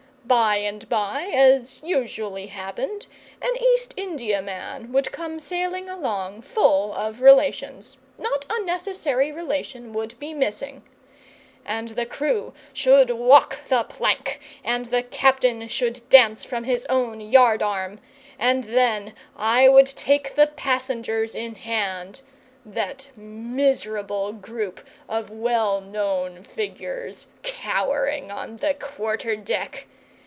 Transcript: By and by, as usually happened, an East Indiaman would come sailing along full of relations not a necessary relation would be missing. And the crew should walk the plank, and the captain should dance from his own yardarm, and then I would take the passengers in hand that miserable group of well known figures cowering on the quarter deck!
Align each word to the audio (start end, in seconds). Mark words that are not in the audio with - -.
By 0.23 0.57
and 0.57 0.87
by, 0.87 1.23
as 1.33 1.81
usually 1.83 2.47
happened, 2.47 3.07
an 3.41 3.51
East 3.57 3.93
Indiaman 3.97 4.93
would 4.93 5.11
come 5.11 5.41
sailing 5.41 5.89
along 5.89 6.43
full 6.43 6.93
of 6.93 7.21
relations 7.21 7.97
not 8.17 8.45
a 8.49 8.61
necessary 8.61 9.29
relation 9.33 9.91
would 9.91 10.17
be 10.19 10.33
missing. 10.33 10.83
And 11.65 11.89
the 11.89 12.05
crew 12.05 12.53
should 12.71 13.09
walk 13.09 13.67
the 13.67 13.83
plank, 13.83 14.39
and 14.63 14.85
the 14.85 15.03
captain 15.03 15.67
should 15.67 16.07
dance 16.07 16.45
from 16.45 16.63
his 16.63 16.85
own 16.85 17.19
yardarm, 17.19 17.99
and 18.39 18.63
then 18.65 19.13
I 19.35 19.67
would 19.67 19.87
take 19.87 20.35
the 20.35 20.47
passengers 20.47 21.35
in 21.35 21.55
hand 21.55 22.21
that 22.65 23.09
miserable 23.17 24.31
group 24.31 24.85
of 25.09 25.29
well 25.29 25.81
known 25.81 26.41
figures 26.43 27.27
cowering 27.43 28.31
on 28.31 28.57
the 28.57 28.73
quarter 28.73 29.35
deck! 29.35 29.87